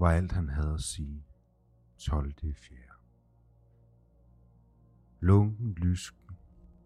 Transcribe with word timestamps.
var 0.00 0.10
alt 0.10 0.32
han 0.32 0.48
havde 0.48 0.74
at 0.74 0.80
sige 0.80 1.24
12. 1.98 2.32
fjerde. 2.54 2.92
Lunken 5.20 5.74
lysken, 5.74 6.36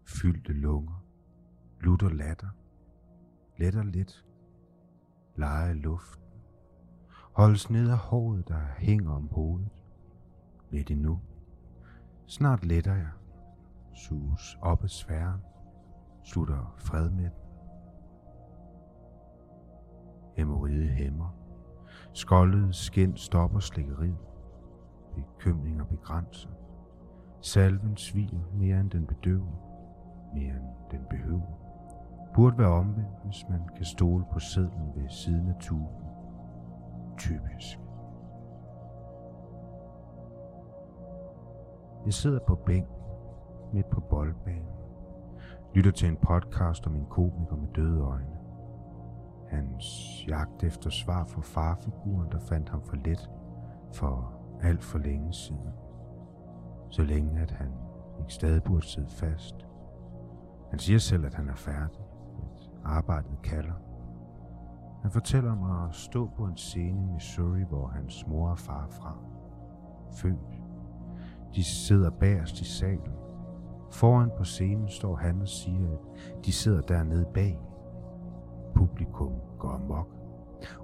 fyldte 0.05 0.53
lunger, 0.53 1.05
lutter 1.79 2.09
latter, 2.09 2.49
letter 3.57 3.83
lidt, 3.83 4.25
lege 5.35 5.73
luften, 5.73 6.23
holdes 7.33 7.69
ned 7.69 7.89
af 7.89 7.97
håret, 7.97 8.47
der 8.47 8.65
hænger 8.77 9.11
om 9.11 9.27
hovedet, 9.27 9.83
lidt 10.71 10.91
endnu. 10.91 11.21
Snart 12.27 12.65
letter 12.65 12.95
jeg, 12.95 13.11
sus 13.93 14.57
op 14.61 14.83
ad 14.83 14.89
sværen, 14.89 15.41
slutter 16.23 16.75
fred 16.77 17.09
med 17.09 17.23
den. 17.23 17.45
Hemoride 20.35 20.87
hæmmer, 20.87 21.34
skoldet 22.15 22.75
skin 22.75 23.17
stopper 23.17 23.59
slikkeriet, 23.59 24.17
bekymringer 25.15 25.85
begrænser, 25.85 26.49
salven 27.41 27.97
sviger 27.97 28.39
mere 28.53 28.79
end 28.79 28.91
den 28.91 29.05
bedøver, 29.05 29.51
mere 30.33 30.55
end 30.55 30.89
den 30.91 30.99
behøver. 31.09 31.59
Burde 32.35 32.57
være 32.57 32.71
omvendt, 32.71 33.23
hvis 33.25 33.45
man 33.49 33.61
kan 33.75 33.85
stole 33.85 34.25
på 34.33 34.39
sædlen 34.39 34.91
ved 34.95 35.09
siden 35.09 35.49
af 35.49 35.55
tuben. 35.59 36.05
Typisk. 37.17 37.79
Jeg 42.05 42.13
sidder 42.13 42.39
på 42.47 42.55
bænken 42.55 42.95
midt 43.73 43.89
på 43.89 43.99
boldbanen. 43.99 44.75
Lytter 45.73 45.91
til 45.91 46.09
en 46.09 46.17
podcast 46.17 46.87
om 46.87 46.95
en 46.95 47.05
komiker 47.05 47.55
med 47.55 47.67
døde 47.75 48.01
øjne. 48.01 48.44
Hans 49.47 49.85
jagt 50.27 50.63
efter 50.63 50.89
svar 50.89 51.25
for 51.25 51.41
farfiguren, 51.41 52.31
der 52.31 52.39
fandt 52.39 52.69
ham 52.69 52.81
for 52.81 52.95
let 52.95 53.29
for 53.93 54.33
alt 54.61 54.83
for 54.83 54.97
længe 54.99 55.33
siden. 55.33 55.69
Så 56.89 57.03
længe, 57.03 57.39
at 57.41 57.51
han 57.51 57.71
ikke 58.19 58.33
stadig 58.33 58.63
burde 58.63 58.85
sidde 58.85 59.09
fast. 59.09 59.55
Han 60.69 60.79
siger 60.79 60.99
selv, 60.99 61.25
at 61.25 61.33
han 61.33 61.49
er 61.49 61.55
færdig. 61.55 61.99
At 62.43 62.69
arbejdet 62.83 63.41
kalder. 63.43 63.73
Han 65.01 65.11
fortæller 65.11 65.51
om 65.51 65.63
at 65.63 65.95
stå 65.95 66.29
på 66.37 66.45
en 66.45 66.57
scene 66.57 67.01
i 67.01 67.13
Missouri, 67.13 67.63
hvor 67.63 67.87
hans 67.87 68.27
mor 68.27 68.49
og 68.49 68.59
far 68.59 68.83
er 68.83 68.89
fra. 68.89 69.17
Født. 70.11 70.61
De 71.55 71.63
sidder 71.63 72.09
bagerst 72.09 72.61
i 72.61 72.65
salen. 72.65 73.13
Foran 73.91 74.31
på 74.37 74.43
scenen 74.43 74.89
står 74.89 75.15
han 75.15 75.41
og 75.41 75.47
siger, 75.47 75.91
at 75.91 76.45
de 76.45 76.51
sidder 76.51 76.81
dernede 76.81 77.25
bag. 77.33 77.59
Publikum 78.75 79.33
går 79.59 79.69
amok. 79.69 80.07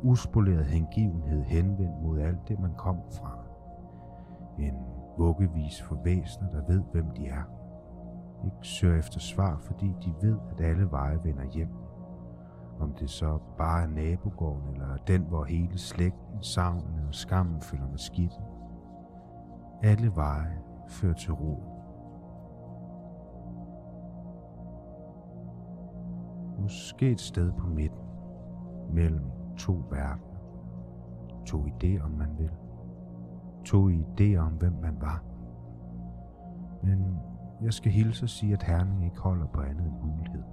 Uspoleret 0.03 0.65
hengivenhed 0.65 1.43
henvendt 1.43 2.01
mod 2.01 2.19
alt 2.19 2.47
det, 2.47 2.59
man 2.59 2.73
kom 2.77 2.97
fra. 3.11 3.39
En 4.59 4.75
vuggevis 5.17 5.81
for 5.81 5.99
væsener, 6.03 6.49
der 6.49 6.65
ved, 6.67 6.81
hvem 6.91 7.11
de 7.11 7.27
er. 7.27 7.43
Ikke 8.45 8.57
søger 8.67 8.99
efter 8.99 9.19
svar, 9.19 9.57
fordi 9.57 9.93
de 10.05 10.13
ved, 10.21 10.37
at 10.51 10.61
alle 10.61 10.91
veje 10.91 11.19
vender 11.23 11.45
hjem. 11.45 11.69
Om 12.79 12.93
det 12.93 13.09
så 13.09 13.39
bare 13.57 13.83
er 13.83 13.87
nabogården, 13.87 14.73
eller 14.73 14.97
den, 15.07 15.21
hvor 15.21 15.43
hele 15.43 15.77
slægten, 15.77 16.43
savnen 16.43 17.07
og 17.07 17.13
skammen 17.13 17.61
følger 17.61 17.87
med 17.87 17.97
skidt. 17.97 18.33
Alle 19.83 20.15
veje 20.15 20.59
fører 20.87 21.13
til 21.13 21.33
ro. 21.33 21.80
Måske 26.61 27.11
et 27.11 27.19
sted 27.19 27.51
på 27.51 27.67
midten, 27.67 28.05
mellem 28.93 29.23
to 29.57 29.73
verdener. 29.89 30.31
To 31.45 31.65
idéer, 31.65 32.03
om 32.03 32.11
man 32.11 32.29
vil. 32.37 32.51
To 33.65 33.89
idéer 33.89 34.37
om, 34.37 34.53
hvem 34.53 34.73
man 34.81 34.97
var. 35.01 35.23
Men 36.83 37.17
jeg 37.61 37.73
skal 37.73 37.91
hilse 37.91 38.25
og 38.25 38.29
sige, 38.29 38.53
at 38.53 38.63
Herning 38.63 39.05
ikke 39.05 39.19
holder 39.19 39.47
på 39.47 39.61
andet 39.61 39.85
end 39.85 40.11
mulighed. 40.15 40.43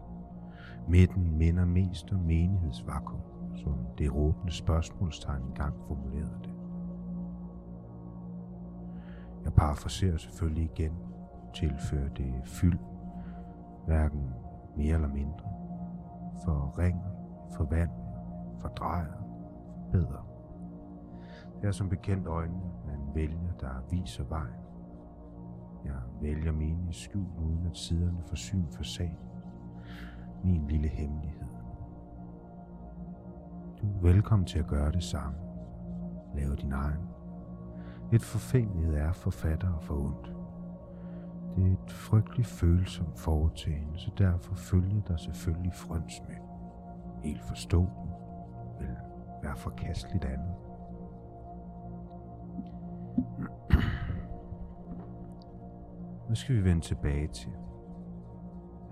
Midten 0.89 1.39
minder 1.39 1.65
mest 1.65 2.13
om 2.13 2.21
menighedsvakuum, 2.21 3.21
som 3.57 3.75
det 3.99 4.15
råbende 4.15 4.53
spørgsmålstegn 4.53 5.43
engang 5.43 5.75
formulerede 5.87 6.39
det. 6.45 6.51
Jeg 9.45 9.53
parafraserer 9.53 10.17
selvfølgelig 10.17 10.65
igen, 10.65 10.93
tilfører 11.55 12.09
det 12.09 12.35
fyld, 12.45 12.79
hverken 13.87 14.23
mere 14.77 14.95
eller 14.95 15.09
mindre, 15.09 15.58
for 16.45 16.75
ring, 16.79 17.03
for 17.57 17.65
vand, 17.65 17.91
for 18.61 18.69
bedre. 19.93 20.23
Det 21.61 21.69
er 21.69 21.73
som 21.73 21.89
bekendt 21.89 22.27
øjnene, 22.27 22.71
man 22.87 23.15
vælger, 23.15 23.53
der 23.61 23.71
viser 23.91 24.25
vejen. 24.25 24.61
Jeg 25.85 25.95
vælger 26.21 26.53
mine 26.53 26.91
i 26.91 26.93
skjul, 26.93 27.27
uden 27.39 27.67
at 27.67 27.77
siderne 27.77 28.23
får 28.27 28.37
syn 28.37 28.65
for 28.71 28.83
sagen. 28.83 29.19
Min 30.45 30.67
lille 30.67 30.89
hemmelighed. 30.89 31.49
Du 33.81 33.87
er 33.87 34.03
velkommen 34.03 34.47
til 34.47 34.59
at 34.59 34.67
gøre 34.67 34.93
det 34.93 35.03
samme. 35.03 35.39
Lave 36.35 36.57
din 36.57 36.73
egen. 36.73 37.09
Et 38.13 38.23
forfængelighed 38.23 38.95
er 38.95 39.13
forfatter 39.13 39.73
og 39.73 39.83
for 39.83 39.95
ondt. 39.95 40.38
Det 41.59 41.67
er 41.67 41.73
et 41.73 41.93
frygteligt 41.93 42.49
følsomt 42.49 43.19
foretagende, 43.19 43.99
så 43.99 44.11
derfor 44.19 44.55
følger 44.55 45.01
der 45.03 45.17
selvfølgelig 45.17 45.73
frøns 45.75 46.23
med. 46.29 46.37
Helt 47.23 47.43
forståeligt 47.43 48.15
vil 48.79 48.97
være 49.43 49.57
forkasteligt 49.57 50.25
andet. 50.25 50.55
Nu 56.29 56.35
skal 56.35 56.57
vi 56.57 56.65
vende 56.65 56.81
tilbage 56.81 57.29
til 57.29 57.53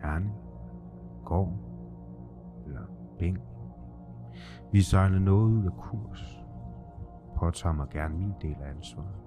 Herning, 0.03 0.35
Gård 1.25 1.53
eller 2.67 2.83
Bing. 3.19 3.39
Vi 4.73 4.81
sejler 4.83 5.19
noget 5.19 5.51
ud 5.53 5.65
af 5.65 5.73
kurs. 5.73 6.45
Påtager 7.37 7.73
mig 7.75 7.89
gerne 7.89 8.17
min 8.17 8.35
del 8.43 8.57
af 8.63 8.71
ansvaret. 8.71 9.21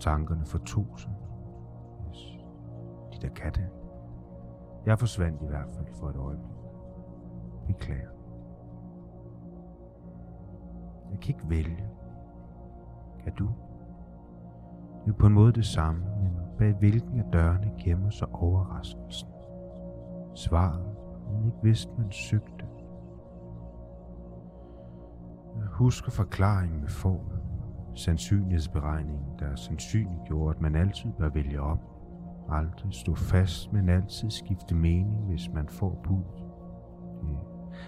Tankerne 0.00 0.46
fortog 0.46 0.86
sig, 0.98 1.10
der 3.22 3.28
kan 3.28 3.52
det. 3.52 3.68
Jeg 4.86 4.98
forsvandt 4.98 5.42
i 5.42 5.46
hvert 5.46 5.68
fald 5.76 5.86
for 5.92 6.08
et 6.08 6.16
øjeblik. 6.16 6.56
Beklager. 7.66 8.10
Jeg 11.10 11.20
kan 11.20 11.34
ikke 11.34 11.50
vælge. 11.50 11.90
Kan 13.24 13.32
du? 13.34 13.48
Det 15.04 15.10
er 15.10 15.18
på 15.18 15.26
en 15.26 15.32
måde 15.32 15.52
det 15.52 15.66
samme, 15.66 16.00
men 16.00 16.32
bag 16.58 16.72
hvilken 16.72 17.18
af 17.18 17.24
dørene 17.32 17.72
gemmer 17.84 18.10
sig 18.10 18.28
overraskelsen. 18.28 19.28
Svaret, 20.34 20.86
man 21.32 21.44
ikke 21.44 21.58
vidste, 21.62 21.92
man 21.98 22.12
søgte. 22.12 22.66
Jeg 25.56 25.66
husker 25.66 26.10
forklaringen 26.10 26.80
med 26.80 26.88
formen. 26.88 27.40
Sandsynlighedsberegningen, 27.94 29.38
der 29.38 29.54
sandsynliggjorde, 29.54 30.56
at 30.56 30.60
man 30.60 30.74
altid 30.74 31.12
bør 31.18 31.28
vælge 31.28 31.60
om. 31.60 31.78
Aldrig 32.48 32.94
stå 32.94 33.14
fast, 33.14 33.72
men 33.72 33.88
altid 33.88 34.30
skifte 34.30 34.74
mening, 34.74 35.24
hvis 35.24 35.50
man 35.54 35.68
får 35.68 36.00
bud. 36.04 36.22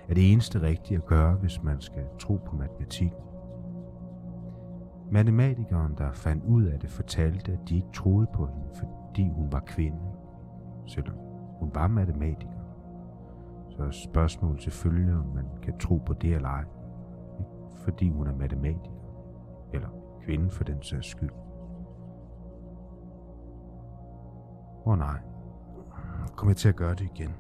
Det 0.03 0.11
er 0.11 0.15
det 0.15 0.33
eneste 0.33 0.63
rigtige 0.63 0.99
at 0.99 1.07
gøre, 1.07 1.35
hvis 1.35 1.63
man 1.63 1.81
skal 1.81 2.05
tro 2.19 2.37
på 2.47 2.57
matematik. 2.57 3.13
Matematikeren, 5.11 5.95
der 5.99 6.13
fandt 6.13 6.45
ud 6.45 6.65
af 6.65 6.81
det, 6.81 6.91
fortalte, 6.91 7.53
at 7.53 7.59
de 7.69 7.77
ikke 7.77 7.93
troede 7.95 8.27
på 8.34 8.47
hende, 8.47 8.69
fordi 8.75 9.28
hun 9.28 9.53
var 9.53 9.60
kvinde, 9.60 9.99
selvom 10.87 11.16
hun 11.59 11.71
var 11.75 11.89
matematiker. 11.89 12.53
Så 13.71 13.83
er 13.83 13.91
spørgsmålet 13.91 14.63
selvfølgelig, 14.63 15.15
om 15.15 15.27
man 15.34 15.45
kan 15.63 15.78
tro 15.78 15.97
på 15.97 16.13
det 16.13 16.34
eller 16.34 16.48
ej. 16.48 16.65
Ikke 17.39 17.51
fordi 17.84 18.09
hun 18.10 18.27
er 18.27 18.37
matematiker, 18.37 18.91
eller 19.72 19.89
kvinde 20.25 20.51
for 20.51 20.65
den 20.65 20.83
sags 20.83 21.07
skyld. 21.07 21.31
Åh 24.87 24.93
oh, 24.93 24.99
nej, 24.99 25.19
kommer 26.37 26.51
jeg 26.51 26.57
til 26.57 26.69
at 26.69 26.77
gøre 26.77 26.95
det 26.95 27.11
igen? 27.15 27.34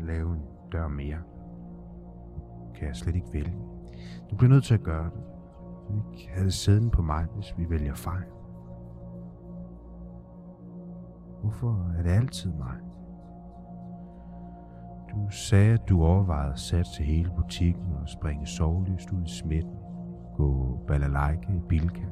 Lave 0.00 0.32
en 0.32 0.42
dør 0.72 0.88
mere? 0.88 1.18
Kan 2.74 2.88
jeg 2.88 2.96
slet 2.96 3.14
ikke 3.14 3.32
vælge? 3.32 3.56
Du 4.30 4.36
bliver 4.36 4.50
nødt 4.50 4.64
til 4.64 4.74
at 4.74 4.82
gøre 4.82 5.04
det 5.04 5.32
ikke 5.96 6.30
havde 6.34 6.50
sæden 6.50 6.90
på 6.90 7.02
mig, 7.02 7.26
hvis 7.34 7.54
vi 7.58 7.70
vælger 7.70 7.94
fejl. 7.94 8.24
Hvorfor 11.40 11.92
er 11.98 12.02
det 12.02 12.10
altid 12.10 12.52
mig? 12.52 12.76
Du 15.10 15.30
sagde, 15.30 15.74
at 15.74 15.88
du 15.88 16.04
overvejede 16.04 16.52
at 16.52 16.58
satse 16.58 17.02
hele 17.02 17.30
butikken 17.36 17.96
og 18.02 18.08
springe 18.08 18.46
sovløst 18.46 19.12
ud 19.12 19.22
i 19.22 19.30
smitten. 19.30 19.76
Gå 20.36 20.78
balalaika 20.86 21.52
i 21.52 21.60
bilka. 21.68 22.06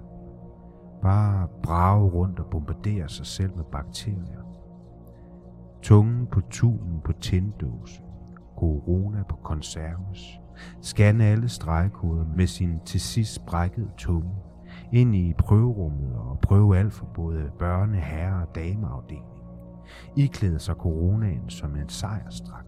Bare 1.03 1.49
brage 1.62 2.11
rundt 2.11 2.41
og 2.41 2.47
bombardere 2.51 3.09
sig 3.09 3.27
selv 3.27 3.57
med 3.57 3.65
bakterier. 3.65 4.50
Tungen 5.82 6.27
på 6.27 6.41
tunen 6.41 7.00
på 7.05 7.12
tinddåse. 7.12 8.03
Corona 8.56 9.23
på 9.23 9.37
konserves. 9.37 10.41
scanne 10.82 11.25
alle 11.25 11.49
stregkoder 11.49 12.25
med 12.37 12.47
sin 12.47 12.81
til 12.85 13.00
sidst 13.00 13.47
brækkede 13.47 13.91
tunge, 13.97 14.31
ind 14.93 15.15
i 15.15 15.35
prøverummet 15.38 16.15
og 16.15 16.38
prøve 16.41 16.79
alt 16.79 16.93
for 16.93 17.06
både 17.06 17.50
børne-, 17.59 17.97
herre- 17.97 18.43
og 18.43 18.55
dameafdeling. 18.55 19.25
klæder 20.32 20.59
sig 20.59 20.75
coronaen 20.75 21.50
som 21.50 21.77
en 21.77 21.88
sejrstrakt. 21.88 22.67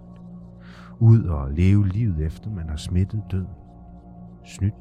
Ud 1.01 1.25
og 1.25 1.51
leve 1.51 1.89
livet 1.89 2.27
efter 2.27 2.51
man 2.51 2.69
har 2.69 2.77
smittet 2.77 3.23
død. 3.31 3.47
Snydt 4.45 4.75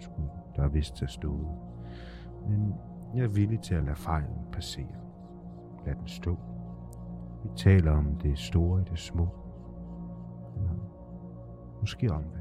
skulle 0.00 0.28
der 0.56 0.68
vist 0.68 1.00
have 1.00 1.08
stået. 1.08 1.48
Men 2.48 2.74
jeg 3.14 3.24
er 3.24 3.28
villig 3.28 3.60
til 3.60 3.74
at 3.74 3.84
lade 3.84 3.96
fejlen 3.96 4.38
passere. 4.52 4.96
Lad 5.86 5.94
den 5.94 6.08
stå. 6.08 6.38
Vi 7.42 7.48
taler 7.56 7.92
om 7.92 8.14
det 8.22 8.38
store 8.38 8.80
i 8.80 8.84
det 8.90 8.98
små. 8.98 9.28
Eller 10.56 10.70
måske 11.80 12.12
omvendt. 12.12 12.38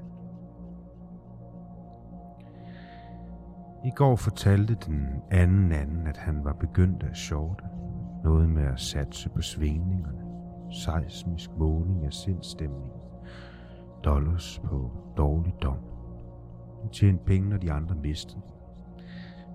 I 3.85 3.89
går 3.95 4.15
fortalte 4.15 4.77
den 4.85 5.07
anden 5.31 5.71
anden, 5.71 6.07
at 6.07 6.17
han 6.17 6.43
var 6.43 6.53
begyndt 6.53 7.03
at 7.03 7.17
shorte. 7.17 7.63
Noget 8.23 8.49
med 8.49 8.63
at 8.63 8.79
satse 8.79 9.29
på 9.29 9.41
svingningerne. 9.41 10.21
Seismisk 10.71 11.49
måling 11.57 12.05
af 12.05 12.13
sindstemningen. 12.13 12.99
Dollars 14.03 14.61
på 14.65 14.91
dårlig 15.17 15.53
dom. 15.61 15.77
Han 16.81 16.89
tjente 16.89 17.23
penge, 17.25 17.49
når 17.49 17.57
de 17.57 17.71
andre 17.71 17.95
mistede. 17.95 18.41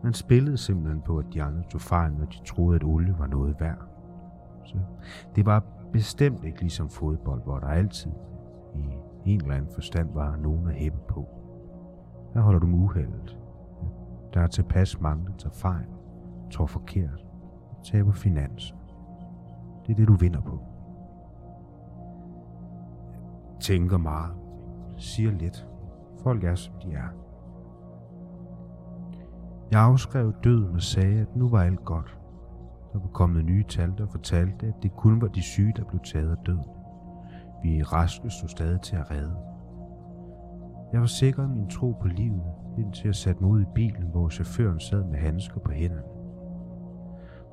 Man 0.03 0.15
spillede 0.15 0.57
simpelthen 0.57 1.03
på, 1.03 1.19
at 1.19 1.27
de 1.35 1.43
andre 1.43 1.63
tog 1.63 1.81
fejl, 1.81 2.13
når 2.13 2.25
de 2.25 2.45
troede, 2.45 2.77
at 2.77 2.85
olie 2.85 3.19
var 3.19 3.27
noget 3.27 3.61
værd. 3.61 3.92
Så 4.65 4.77
det 5.37 5.47
var 5.47 5.65
bestemt 5.93 6.45
ikke 6.45 6.61
ligesom 6.61 6.89
fodbold, 6.89 7.43
hvor 7.43 7.59
der 7.59 7.67
altid 7.67 8.11
i 8.75 9.33
en 9.33 9.41
eller 9.41 9.55
anden 9.55 9.75
forstand 9.75 10.13
var 10.15 10.37
nogen 10.37 10.67
at 10.67 10.75
hæppe 10.75 10.99
på. 11.09 11.29
Her 12.35 12.41
holder 12.41 12.61
du 12.61 12.67
uheldet. 12.67 13.39
Der 14.35 14.41
er 14.41 14.47
tilpas 14.47 15.01
mange, 15.01 15.27
der 15.27 15.33
tager 15.37 15.55
fejl, 15.55 15.87
tror 16.51 16.67
forkert, 16.67 17.27
taber 17.85 18.13
finanser. 18.13 18.77
Det 19.87 19.93
er 19.93 19.97
det, 19.97 20.09
du 20.09 20.15
vinder 20.15 20.41
på. 20.41 20.61
Tænker 23.61 23.99
meget, 23.99 24.35
siger 24.97 25.31
lidt. 25.31 25.69
Folk 26.23 26.45
er, 26.45 26.55
som 26.55 26.75
de 26.83 26.93
er. 26.93 27.09
Jeg 29.71 29.81
afskrev 29.81 30.33
døden 30.45 30.75
og 30.75 30.83
sagde, 30.83 31.21
at 31.21 31.37
nu 31.37 31.49
var 31.49 31.63
alt 31.63 31.85
godt. 31.85 32.19
Der 32.93 32.99
var 32.99 33.09
kommet 33.09 33.45
nye 33.45 33.65
tal, 33.69 33.93
der 33.99 34.07
fortalte, 34.07 34.67
at 34.67 34.83
det 34.83 34.97
kun 34.97 35.21
var 35.21 35.29
de 35.29 35.43
syge, 35.43 35.73
der 35.77 35.85
blev 35.85 36.01
taget 36.01 36.31
af 36.31 36.37
døden. 36.47 36.65
Vi 37.63 37.83
raske 37.83 38.31
stod 38.31 38.49
stadig 38.49 38.81
til 38.81 38.97
at 38.97 39.11
redde. 39.11 39.37
Jeg 40.93 41.01
var 41.01 41.07
sikker 41.07 41.49
min 41.49 41.69
tro 41.69 41.93
på 41.93 42.09
livet, 42.09 42.43
indtil 42.79 43.05
jeg 43.05 43.15
satte 43.15 43.43
mig 43.43 43.51
ud 43.51 43.63
i 43.63 43.73
bilen, 43.75 44.03
hvor 44.11 44.29
chaufføren 44.29 44.81
sad 44.81 45.05
med 45.05 45.19
handsker 45.19 45.61
på 45.61 45.71
hænderne. 45.71 46.03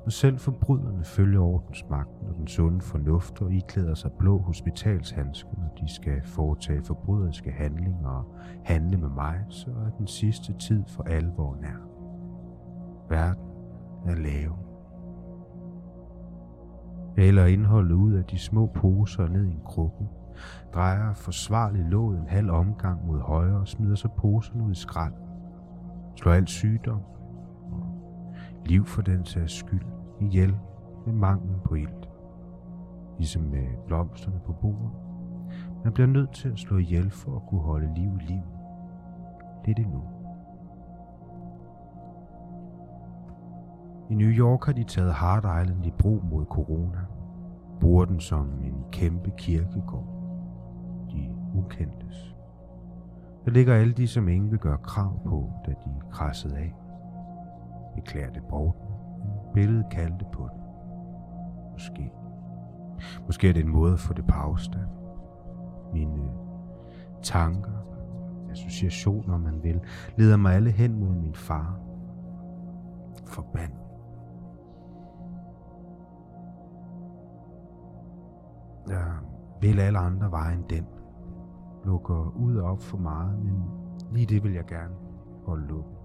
Når 0.04 0.10
selv 0.10 0.38
forbryderne 0.38 1.04
følger 1.04 1.40
ordensmagten 1.40 2.28
og 2.28 2.34
den 2.36 2.46
sunde 2.46 2.80
fornuft 2.80 3.42
og 3.42 3.52
iklæder 3.52 3.94
sig 3.94 4.12
blå 4.18 4.38
hospitalshandsker, 4.38 5.50
når 5.58 5.74
de 5.80 5.94
skal 5.94 6.22
foretage 6.24 6.82
forbryderiske 6.82 7.50
handlinger 7.50 8.08
og 8.08 8.34
handle 8.64 8.96
med 8.96 9.08
mig, 9.08 9.44
så 9.48 9.70
er 9.70 9.90
den 9.98 10.06
sidste 10.06 10.52
tid 10.52 10.84
for 10.88 11.02
alvor 11.02 11.56
nær. 11.60 11.86
Verden 13.08 13.44
er 14.06 14.14
lavet. 14.14 14.69
Hælder 17.20 17.46
indholdet 17.46 17.94
ud 17.94 18.12
af 18.12 18.24
de 18.24 18.38
små 18.38 18.66
poser 18.66 19.28
ned 19.28 19.44
i 19.44 19.50
en 19.50 19.60
krukke, 19.64 20.08
drejer 20.74 21.14
forsvarligt 21.14 21.90
låget 21.90 22.20
en 22.20 22.28
halv 22.28 22.50
omgang 22.50 23.06
mod 23.06 23.20
højre 23.20 23.60
og 23.60 23.68
smider 23.68 23.94
så 23.94 24.08
poserne 24.08 24.64
ud 24.64 24.72
i 24.72 24.74
skrald. 24.74 25.12
Slår 26.16 26.32
alt 26.32 26.48
sygdom 26.48 27.00
og 27.72 28.66
liv 28.66 28.84
for 28.84 29.02
den 29.02 29.24
sags 29.24 29.52
skyld 29.52 29.84
ihjel 30.20 30.56
med 31.06 31.14
manglen 31.14 31.56
på 31.64 31.74
ilt. 31.74 32.08
Ligesom 33.18 33.42
med 33.42 33.66
blomsterne 33.86 34.40
på 34.46 34.52
bordet. 34.52 34.90
Man 35.84 35.92
bliver 35.92 36.06
nødt 36.06 36.32
til 36.32 36.48
at 36.48 36.58
slå 36.58 36.78
ihjel 36.78 37.10
for 37.10 37.36
at 37.36 37.42
kunne 37.48 37.62
holde 37.62 37.94
liv 37.94 38.10
i 38.20 38.32
liv. 38.32 38.42
Det 39.64 39.70
er 39.70 39.74
det 39.74 39.86
nu. 39.86 40.19
I 44.10 44.14
New 44.14 44.28
York 44.28 44.64
har 44.64 44.72
de 44.72 44.84
taget 44.84 45.12
Hard 45.12 45.62
Island 45.62 45.86
i 45.86 45.90
brug 45.90 46.24
mod 46.24 46.44
corona. 46.44 46.98
Bruger 47.80 48.04
den 48.04 48.20
som 48.20 48.60
en 48.60 48.84
kæmpe 48.92 49.30
kirkegård. 49.36 50.06
De 51.10 51.36
ukendtes. 51.54 52.36
Der 53.44 53.50
ligger 53.50 53.74
alle 53.74 53.92
de, 53.92 54.08
som 54.08 54.28
ingen 54.28 54.50
vil 54.50 54.58
gøre 54.58 54.78
krav 54.78 55.20
på, 55.26 55.52
da 55.66 55.70
de 55.70 56.00
krassede 56.10 56.56
af. 56.56 56.74
Beklager 57.94 58.30
det 58.30 58.42
bort. 58.48 58.74
Billedet 59.54 59.86
kaldte 59.90 60.24
på 60.32 60.42
det. 60.42 60.62
Måske. 61.72 62.12
Måske 63.26 63.48
er 63.48 63.52
det 63.52 63.64
en 63.64 63.72
måde 63.72 63.92
at 63.92 64.00
få 64.00 64.12
det 64.12 64.26
på 64.26 64.34
afstand. 64.34 64.88
Mine 65.92 66.30
tanker, 67.22 67.84
associationer, 68.50 69.38
man 69.38 69.62
vil, 69.62 69.80
leder 70.16 70.36
mig 70.36 70.54
alle 70.54 70.70
hen 70.70 71.00
mod 71.00 71.14
min 71.14 71.34
far. 71.34 71.80
Forbandet. 73.26 73.89
Der 78.90 79.24
vil 79.60 79.80
alle 79.80 79.98
andre 79.98 80.30
veje 80.30 80.54
end 80.54 80.64
den. 80.64 80.86
Lukker 81.84 82.36
ud 82.36 82.56
og 82.56 82.70
op 82.70 82.80
for 82.80 82.98
meget, 82.98 83.38
men 83.38 83.64
lige 84.12 84.26
det 84.26 84.42
vil 84.44 84.52
jeg 84.52 84.64
gerne 84.64 84.94
holde 85.46 85.66
lukket. 85.66 85.98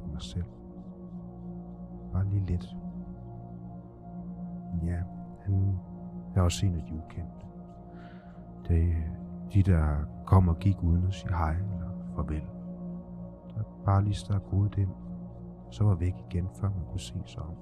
For 0.00 0.08
mig 0.12 0.22
selv. 0.22 0.44
Bare 2.12 2.24
lige 2.24 2.46
lidt. 2.46 2.76
Ja, 4.82 5.02
han 5.42 5.78
er 6.34 6.40
også 6.42 6.66
en 6.66 6.74
af 6.74 6.82
de 6.82 6.94
ukendte. 6.94 7.46
Det 8.68 8.82
er 8.82 8.94
de, 9.54 9.62
der 9.62 9.96
kom 10.26 10.48
og 10.48 10.58
gik 10.58 10.82
uden 10.82 11.06
at 11.06 11.14
sige 11.14 11.36
hej 11.36 11.52
eller 11.52 11.90
farvel. 12.16 12.44
Der 13.54 13.62
bare 13.84 14.04
lige 14.04 14.14
stak 14.14 14.42
hovedet 14.44 14.78
ind, 14.78 14.90
og 15.66 15.74
så 15.74 15.84
var 15.84 15.94
væk 15.94 16.14
igen, 16.30 16.48
før 16.60 16.68
man 16.68 16.84
kunne 16.90 17.00
se 17.00 17.22
sig 17.26 17.42
om. 17.42 17.54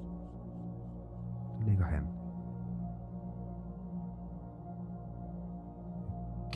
Der 1.59 1.65
ligger 1.65 1.85
han. 1.85 2.18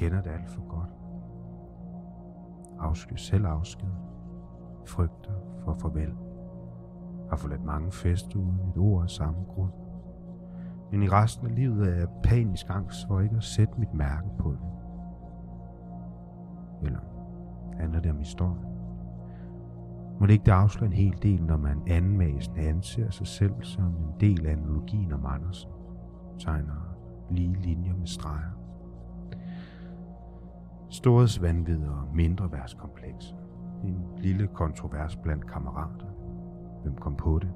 Kender 0.02 0.20
det 0.22 0.30
alt 0.30 0.50
for 0.50 0.62
godt. 0.68 0.90
Afsky 2.80 3.14
selv 3.16 3.46
afsked. 3.46 3.88
Frygter 4.86 5.32
for 5.64 5.74
farvel. 5.74 6.12
Har 7.30 7.36
forladt 7.36 7.64
mange 7.64 7.92
fester 7.92 8.38
uden 8.38 8.68
et 8.68 8.78
ord 8.78 9.02
af 9.02 9.10
samme 9.10 9.44
grund. 9.48 9.72
Men 10.90 11.02
i 11.02 11.08
resten 11.08 11.46
af 11.46 11.54
livet 11.54 11.88
er 11.88 11.94
jeg 11.94 12.08
panisk 12.22 12.66
angst 12.70 13.06
for 13.06 13.20
ikke 13.20 13.36
at 13.36 13.44
sætte 13.44 13.74
mit 13.78 13.94
mærke 13.94 14.28
på 14.38 14.50
det. 14.50 14.60
Eller 16.82 17.00
handler 17.78 18.00
det 18.00 18.10
om 18.10 18.18
historien? 18.18 18.66
Må 20.20 20.26
det 20.26 20.32
ikke 20.32 20.44
det 20.44 20.52
afsløre 20.52 20.86
en 20.86 20.92
hel 20.92 21.18
del, 21.22 21.44
når 21.44 21.56
man 21.56 21.82
anmæsende 21.86 22.60
anser 22.60 23.10
sig 23.10 23.26
selv 23.26 23.54
som 23.62 23.84
en 23.84 24.20
del 24.20 24.46
af 24.46 24.52
analogien 24.52 25.12
om 25.12 25.26
Andersen? 25.26 25.70
Tegner 26.38 26.96
lige 27.30 27.54
linjer 27.62 27.96
med 27.96 28.06
streger. 28.06 28.61
Storhedsvandvid 30.92 31.86
og 31.86 32.14
mindre 32.14 32.52
værtskompleks. 32.52 33.34
En 33.84 34.04
lille 34.16 34.46
kontrovers 34.46 35.16
blandt 35.16 35.46
kammerater. 35.46 36.06
Hvem 36.82 36.96
kom 36.96 37.16
på 37.16 37.38
det? 37.38 37.50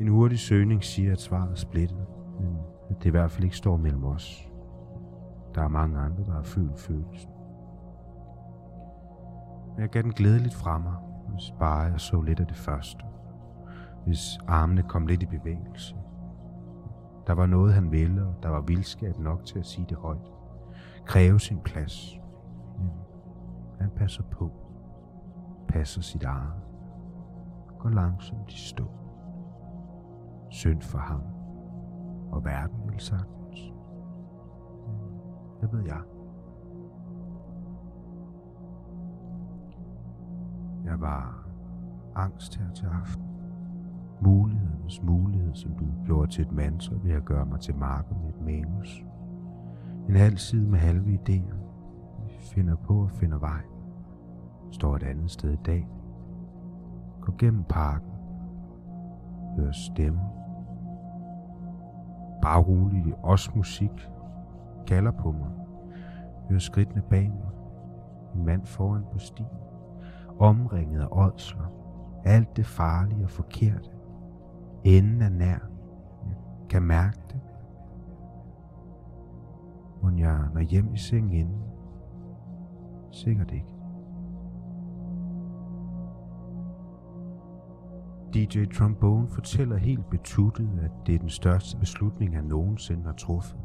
En 0.00 0.08
hurtig 0.08 0.38
søgning 0.38 0.84
siger, 0.84 1.12
at 1.12 1.20
svaret 1.20 1.50
er 1.50 1.54
splittet, 1.54 2.06
men 2.40 2.56
at 2.90 2.96
det 2.98 3.06
i 3.06 3.10
hvert 3.10 3.30
fald 3.30 3.44
ikke 3.44 3.56
står 3.56 3.76
mellem 3.76 4.04
os. 4.04 4.48
Der 5.54 5.62
er 5.62 5.68
mange 5.68 5.98
andre, 5.98 6.24
der 6.24 6.32
har 6.32 6.42
følt 6.42 6.78
følelsen. 6.78 7.30
Men 9.74 9.80
jeg 9.80 9.88
gav 9.88 10.02
den 10.02 10.12
glædeligt 10.12 10.54
fra 10.54 10.78
mig, 10.78 10.94
hvis 11.28 11.54
bare 11.58 11.80
jeg 11.80 12.00
så 12.00 12.20
lidt 12.20 12.40
af 12.40 12.46
det 12.46 12.56
første. 12.56 13.04
Hvis 14.06 14.38
armene 14.46 14.82
kom 14.82 15.06
lidt 15.06 15.22
i 15.22 15.26
bevægelse. 15.26 15.96
Der 17.26 17.32
var 17.32 17.46
noget, 17.46 17.74
han 17.74 17.92
ville, 17.92 18.26
og 18.26 18.34
der 18.42 18.48
var 18.48 18.60
vildskab 18.60 19.18
nok 19.18 19.44
til 19.44 19.58
at 19.58 19.66
sige 19.66 19.86
det 19.88 19.96
højt. 19.96 20.32
Kræve 21.06 21.40
sin 21.40 21.58
plads. 21.58 22.18
Han 23.80 23.90
passer 23.90 24.22
på. 24.22 24.50
Passer 25.68 26.02
sit 26.02 26.24
eget. 26.24 26.62
Går 27.78 27.88
langsomt 27.88 28.52
i 28.52 28.56
stå. 28.56 28.84
Synd 30.50 30.82
for 30.82 30.98
ham. 30.98 31.22
Og 32.30 32.44
verden 32.44 32.90
vil 32.90 33.00
sagtens. 33.00 33.72
Det 35.60 35.72
ved 35.72 35.84
jeg. 35.84 36.00
Jeg 40.84 41.00
var 41.00 41.48
angst 42.14 42.56
her 42.56 42.72
til 42.74 42.86
aften. 42.86 43.24
Mulighedernes 44.20 45.02
mulighed, 45.02 45.54
som 45.54 45.70
du 45.72 45.84
gjorde 46.06 46.30
til 46.30 46.44
et 46.44 46.52
mantra 46.52 46.94
ved 47.02 47.12
at 47.12 47.24
gøre 47.24 47.46
mig 47.46 47.60
til 47.60 47.74
marken 47.76 48.16
med 48.22 48.28
et 48.28 48.40
manus. 48.40 49.04
En 50.08 50.16
halv 50.16 50.36
side 50.36 50.66
med 50.66 50.78
halve 50.78 51.14
idéer 51.14 51.67
finder 52.40 52.76
på 52.76 53.02
at 53.02 53.10
finde 53.10 53.40
vej. 53.40 53.62
Står 54.70 54.96
et 54.96 55.02
andet 55.02 55.30
sted 55.30 55.52
i 55.52 55.58
dag. 55.66 55.88
Går 57.20 57.34
gennem 57.38 57.64
parken. 57.64 58.10
Hører 59.56 59.72
stemmer. 59.72 60.28
Bare 62.42 62.62
roligt, 62.62 63.14
også 63.22 63.50
musik. 63.54 64.10
Kalder 64.86 65.10
på 65.10 65.32
mig. 65.32 65.50
Hører 66.48 66.60
skridtene 66.60 67.02
bag 67.10 67.30
mig. 67.30 67.52
En 68.34 68.44
mand 68.44 68.66
foran 68.66 69.04
på 69.12 69.18
stien. 69.18 69.46
Omringet 70.38 71.00
af 71.00 71.08
ådsler. 71.10 71.72
Alt 72.24 72.56
det 72.56 72.66
farlige 72.66 73.24
og 73.24 73.30
forkerte. 73.30 73.90
Enden 74.84 75.22
er 75.22 75.28
nær. 75.28 75.58
Jeg 76.26 76.68
kan 76.70 76.82
mærke 76.82 77.18
det. 77.28 77.40
Må 80.02 80.10
jeg 80.10 80.38
når 80.54 80.60
hjem 80.60 80.94
i 80.94 80.98
seng 80.98 81.34
inden? 81.34 81.67
Sikkert 83.10 83.52
ikke. 83.52 83.74
DJ 88.34 88.64
Trombone 88.64 89.28
fortæller 89.28 89.76
helt 89.76 90.10
betuttet, 90.10 90.70
at 90.82 90.90
det 91.06 91.14
er 91.14 91.18
den 91.18 91.30
største 91.30 91.78
beslutning, 91.78 92.34
han 92.34 92.44
nogensinde 92.44 93.04
har 93.04 93.12
truffet. 93.12 93.58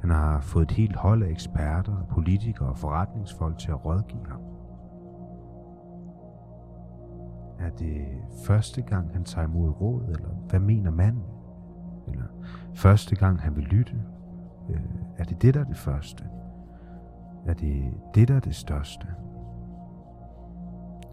Han 0.00 0.10
har 0.10 0.40
fået 0.40 0.62
et 0.62 0.76
helt 0.76 0.96
hold 0.96 1.22
af 1.22 1.28
eksperter, 1.28 2.06
politikere 2.10 2.68
og 2.68 2.78
forretningsfolk 2.78 3.58
til 3.58 3.70
at 3.70 3.84
rådgive 3.84 4.26
ham. 4.28 4.40
Er 7.58 7.70
det 7.70 8.06
første 8.46 8.82
gang, 8.82 9.12
han 9.12 9.24
tager 9.24 9.46
imod 9.46 9.70
råd, 9.80 10.02
eller 10.02 10.28
hvad 10.48 10.60
mener 10.60 10.90
manden? 10.90 11.24
Eller 12.08 12.24
første 12.74 13.16
gang, 13.16 13.40
han 13.40 13.56
vil 13.56 13.64
lytte? 13.64 14.02
Øh, 14.70 14.80
er 15.16 15.24
det 15.24 15.42
det, 15.42 15.54
der 15.54 15.60
er 15.60 15.64
det 15.64 15.76
første? 15.76 16.24
Er 17.46 17.54
det 17.54 17.84
det, 18.14 18.28
der 18.28 18.36
er 18.36 18.40
det 18.40 18.54
største? 18.54 19.06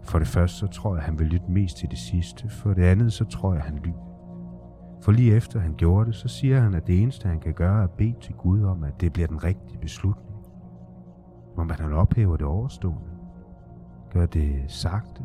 For 0.02 0.18
det 0.18 0.28
første, 0.28 0.58
så 0.58 0.66
tror 0.66 0.94
jeg, 0.96 1.04
han 1.04 1.18
vil 1.18 1.26
lytte 1.26 1.50
mest 1.50 1.76
til 1.76 1.90
det 1.90 1.98
sidste. 1.98 2.48
For 2.48 2.74
det 2.74 2.82
andet, 2.82 3.12
så 3.12 3.24
tror 3.24 3.54
jeg, 3.54 3.62
han 3.62 3.76
lytter. 3.76 4.14
For 5.02 5.12
lige 5.12 5.36
efter 5.36 5.60
han 5.60 5.74
gjorde 5.74 6.06
det, 6.06 6.14
så 6.14 6.28
siger 6.28 6.60
han, 6.60 6.74
at 6.74 6.86
det 6.86 7.02
eneste, 7.02 7.28
han 7.28 7.40
kan 7.40 7.54
gøre, 7.54 7.80
er 7.80 7.84
at 7.84 7.90
bede 7.90 8.14
til 8.20 8.34
Gud 8.34 8.62
om, 8.62 8.84
at 8.84 9.00
det 9.00 9.12
bliver 9.12 9.28
den 9.28 9.44
rigtige 9.44 9.78
beslutning. 9.78 10.36
Om 11.56 11.70
at 11.70 11.80
han 11.80 11.92
ophæver 11.92 12.36
det 12.36 12.46
overstående. 12.46 13.10
Gør 14.10 14.26
det 14.26 14.64
sagte. 14.68 15.22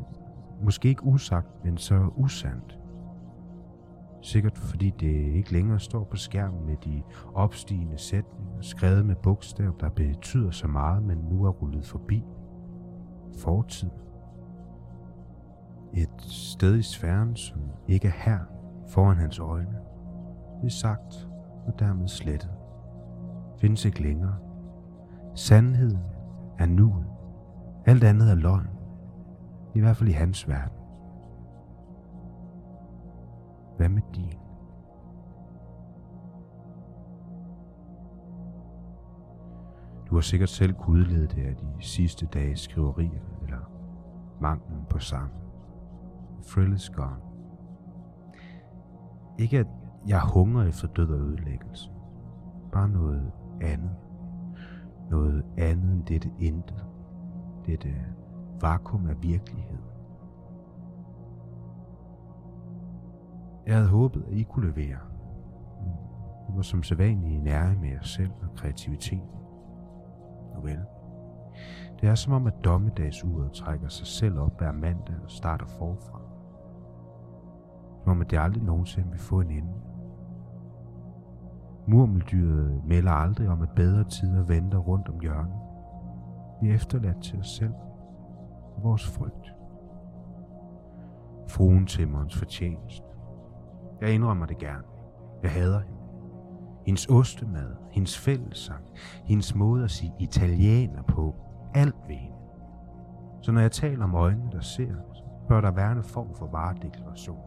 Måske 0.63 0.89
ikke 0.89 1.03
usagt, 1.03 1.47
men 1.63 1.77
så 1.77 2.09
usandt. 2.15 2.78
Sikkert 4.29 4.57
fordi 4.57 4.89
det 4.99 5.35
ikke 5.35 5.53
længere 5.53 5.79
står 5.79 6.03
på 6.03 6.17
skærmen 6.17 6.65
med 6.65 6.75
de 6.85 7.01
opstigende 7.33 7.97
sætninger, 7.97 8.61
skrevet 8.61 9.05
med 9.05 9.15
bogstaver, 9.15 9.71
der 9.71 9.89
betyder 9.89 10.51
så 10.51 10.67
meget, 10.67 11.03
men 11.03 11.17
nu 11.17 11.45
er 11.45 11.49
rullet 11.49 11.85
forbi. 11.85 12.23
Fortid. 13.37 13.89
Et 15.93 16.21
sted 16.21 16.77
i 16.77 16.81
sfæren, 16.81 17.35
som 17.35 17.61
ikke 17.87 18.07
er 18.07 18.11
her 18.15 18.39
foran 18.87 19.17
hans 19.17 19.39
øjne. 19.39 19.77
Det 20.61 20.65
er 20.65 20.69
sagt 20.69 21.29
og 21.65 21.79
dermed 21.79 22.07
slettet. 22.07 22.51
Findes 23.61 23.85
ikke 23.85 24.01
længere. 24.01 24.35
Sandheden 25.35 26.03
er 26.57 26.65
nuet. 26.65 27.05
Alt 27.85 28.03
andet 28.03 28.31
er 28.31 28.35
løgn. 28.35 28.69
I 29.75 29.79
hvert 29.79 29.97
fald 29.97 30.09
i 30.09 30.13
hans 30.13 30.47
verden. 30.49 30.78
Hvad 33.79 33.89
med 33.89 34.01
din? 34.15 34.39
Du 40.09 40.15
har 40.15 40.21
sikkert 40.21 40.49
selv 40.49 40.73
kunne 40.73 40.99
udlede 40.99 41.27
det 41.27 41.45
af 41.45 41.55
de 41.55 41.67
sidste 41.79 42.25
dages 42.25 42.59
skriverier, 42.59 43.21
eller 43.43 43.57
manglen 44.41 44.85
på 44.89 44.99
sang. 44.99 45.31
Thrill 46.47 46.73
is 46.73 46.89
gone. 46.89 47.21
Ikke 49.37 49.59
at 49.59 49.67
jeg 50.07 50.21
hunger 50.33 50.63
efter 50.63 50.87
død 50.87 51.09
og 51.09 51.19
ødelæggelse. 51.19 51.91
Bare 52.71 52.89
noget 52.89 53.31
andet. 53.61 53.95
Noget 55.09 55.45
andet 55.57 55.91
end 55.91 56.05
dette 56.05 56.31
intet. 56.39 56.85
Dette 57.65 57.95
vakuum 58.61 59.07
af 59.07 59.23
virkelighed. 59.23 59.79
Jeg 63.69 63.77
havde 63.77 63.89
håbet, 63.89 64.23
at 64.27 64.33
I 64.33 64.43
kunne 64.43 64.67
levere. 64.69 64.97
Det 66.47 66.55
var 66.55 66.61
som 66.61 66.83
sædvanligt 66.83 67.43
nære 67.43 67.75
med 67.75 67.89
jer 67.89 68.01
selv 68.01 68.31
og 68.41 68.55
kreativitet. 68.55 69.21
Nu 70.55 70.61
vel. 70.61 70.79
Det 72.01 72.09
er 72.09 72.15
som 72.15 72.33
om, 72.33 72.47
at 72.47 72.53
dommedagsuret 72.63 73.51
trækker 73.51 73.87
sig 73.87 74.07
selv 74.07 74.39
op 74.39 74.57
hver 74.57 74.71
mandag 74.71 75.15
og 75.23 75.31
starter 75.31 75.65
forfra. 75.65 76.21
Som 78.03 78.11
om, 78.11 78.21
at 78.21 78.31
det 78.31 78.37
aldrig 78.37 78.63
nogensinde 78.63 79.09
vil 79.09 79.19
få 79.19 79.39
en 79.39 79.51
ende. 79.51 79.73
Murmeldyret 81.87 82.81
melder 82.85 83.11
aldrig 83.11 83.49
om, 83.49 83.61
at 83.61 83.69
bedre 83.75 84.03
tider 84.03 84.43
venter 84.43 84.77
rundt 84.77 85.09
om 85.09 85.19
hjørnet. 85.19 85.59
Vi 86.61 86.69
er 86.69 86.75
efterladt 86.75 87.23
til 87.23 87.39
os 87.39 87.49
selv 87.49 87.73
og 88.75 88.83
vores 88.83 89.07
frygt. 89.07 89.53
Fruen 91.49 91.85
Timmerens 91.85 92.37
fortjeneste. 92.37 93.08
Jeg 94.01 94.13
indrømmer 94.13 94.45
det 94.45 94.57
gerne. 94.57 94.83
Jeg 95.43 95.51
hader 95.51 95.79
hende. 95.79 95.99
Hendes 96.85 97.07
ostemad, 97.09 97.75
hendes 97.91 98.17
fællessang, 98.17 98.83
hendes 99.25 99.55
måde 99.55 99.83
at 99.83 99.91
sige 99.91 100.13
italiener 100.19 101.01
på, 101.01 101.35
alt 101.75 101.95
ved 102.07 102.15
hende. 102.15 102.37
Så 103.41 103.51
når 103.51 103.61
jeg 103.61 103.71
taler 103.71 104.03
om 104.03 104.15
øjnene, 104.15 104.51
der 104.51 104.61
ser, 104.61 104.95
bør 105.47 105.61
der 105.61 105.71
være 105.71 105.91
en 105.91 106.03
form 106.03 106.35
for 106.35 106.47
varedeklaration. 106.51 107.39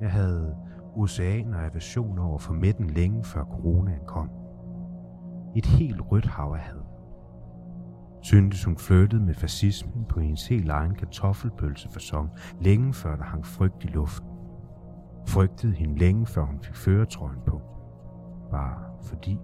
Jeg 0.00 0.12
havde 0.12 0.56
oceaner 0.96 1.58
af 1.58 1.66
aversion 1.70 2.18
over 2.18 2.38
for 2.38 2.52
midten 2.52 2.90
længe 2.90 3.24
før 3.24 3.44
coronaen 3.44 4.04
kom. 4.06 4.30
Et 5.56 5.66
helt 5.66 6.00
rødt 6.10 6.26
hav 6.26 6.52
af 6.52 6.58
had. 6.58 6.80
Syntes 8.22 8.64
hun 8.64 8.76
flyttede 8.76 9.22
med 9.22 9.34
fascismen 9.34 10.04
på 10.08 10.20
hendes 10.20 10.48
helt 10.48 10.70
egen 10.70 10.94
kartoffelpølsefasong, 10.94 12.30
længe 12.60 12.94
før 12.94 13.16
der 13.16 13.24
hang 13.24 13.46
frygt 13.46 13.84
i 13.84 13.86
luften. 13.86 14.29
Frygtede 15.26 15.72
hende 15.72 15.98
længe 15.98 16.26
før 16.26 16.42
hun 16.44 16.60
fik 16.60 16.76
føretrøjen 16.76 17.40
på. 17.46 17.60
Bare 18.50 18.78
fordi. 19.02 19.38